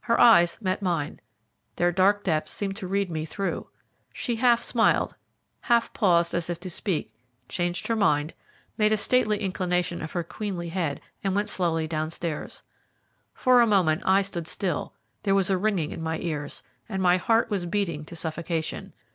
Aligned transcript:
Her 0.00 0.18
eyes 0.18 0.56
met 0.62 0.80
mine. 0.80 1.20
Their 1.74 1.92
dark 1.92 2.24
depths 2.24 2.50
seemed 2.50 2.76
to 2.76 2.86
read 2.86 3.10
me 3.10 3.26
through. 3.26 3.68
She 4.10 4.36
half 4.36 4.62
smiled, 4.62 5.14
half 5.60 5.92
paused 5.92 6.32
as 6.34 6.48
if 6.48 6.58
to 6.60 6.70
speak, 6.70 7.12
changed 7.46 7.86
her 7.88 7.94
mind, 7.94 8.32
made 8.78 8.94
a 8.94 8.96
stately 8.96 9.38
inclination 9.38 10.00
of 10.00 10.12
her 10.12 10.24
queenly 10.24 10.70
head, 10.70 11.02
and 11.22 11.34
went 11.34 11.50
slowly 11.50 11.86
downstairs. 11.86 12.62
For 13.34 13.60
a 13.60 13.66
moment 13.66 14.00
I 14.06 14.22
stood 14.22 14.48
still, 14.48 14.94
there 15.24 15.34
was 15.34 15.50
a 15.50 15.58
ringing 15.58 15.90
in 15.92 16.00
my 16.02 16.20
ears, 16.20 16.62
and 16.88 17.02
my 17.02 17.18
heart 17.18 17.50
was 17.50 17.66
beating 17.66 18.06
to 18.06 18.16
suffocation. 18.16 18.94